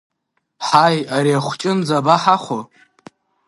[0.67, 2.59] Ҳаи, ари ахәҷынӡа абаҳахәо?!